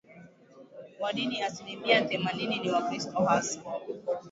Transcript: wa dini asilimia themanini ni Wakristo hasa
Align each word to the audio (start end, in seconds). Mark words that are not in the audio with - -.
wa 0.99 1.13
dini 1.13 1.41
asilimia 1.43 2.05
themanini 2.05 2.59
ni 2.59 2.71
Wakristo 2.71 3.23
hasa 3.25 3.61